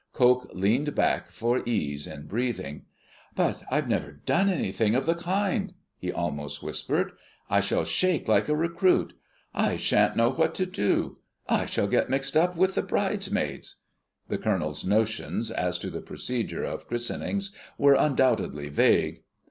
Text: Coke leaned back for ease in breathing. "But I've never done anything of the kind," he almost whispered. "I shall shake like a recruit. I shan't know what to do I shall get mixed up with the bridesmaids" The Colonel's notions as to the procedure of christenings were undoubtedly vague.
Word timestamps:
Coke 0.13 0.49
leaned 0.51 0.95
back 0.95 1.27
for 1.27 1.61
ease 1.63 2.07
in 2.07 2.23
breathing. 2.25 2.85
"But 3.35 3.61
I've 3.69 3.87
never 3.87 4.13
done 4.13 4.49
anything 4.49 4.95
of 4.95 5.05
the 5.05 5.13
kind," 5.13 5.75
he 5.99 6.11
almost 6.11 6.63
whispered. 6.63 7.11
"I 7.51 7.59
shall 7.61 7.85
shake 7.85 8.27
like 8.27 8.49
a 8.49 8.55
recruit. 8.55 9.13
I 9.53 9.75
shan't 9.75 10.15
know 10.17 10.31
what 10.31 10.55
to 10.55 10.65
do 10.65 11.19
I 11.47 11.67
shall 11.67 11.85
get 11.85 12.09
mixed 12.09 12.35
up 12.35 12.55
with 12.57 12.73
the 12.73 12.81
bridesmaids" 12.81 13.81
The 14.27 14.39
Colonel's 14.39 14.83
notions 14.83 15.51
as 15.51 15.77
to 15.77 15.91
the 15.91 16.01
procedure 16.01 16.63
of 16.63 16.87
christenings 16.87 17.55
were 17.77 17.93
undoubtedly 17.93 18.69
vague. 18.69 19.21